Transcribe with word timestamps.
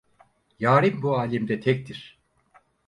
Yârim 0.59 1.01
bu 1.01 1.19
âlemde 1.19 1.59
tektir. 1.59 2.19